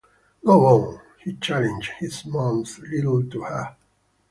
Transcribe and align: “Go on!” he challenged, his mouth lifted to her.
“Go 0.43 0.65
on!” 0.65 0.99
he 1.19 1.35
challenged, 1.35 1.91
his 1.99 2.25
mouth 2.25 2.79
lifted 2.79 3.29
to 3.33 3.41
her. 3.41 3.75